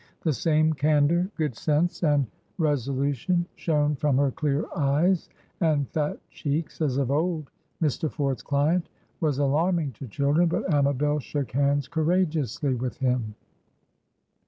[0.21, 2.25] The same candor, good sense, and
[2.57, 7.51] resolution shone from her clear eyes and fat cheeks as of old.
[7.83, 8.09] Mr.
[8.11, 13.35] Ford's client was alarming to children, but Amabel shook hands courageously with him.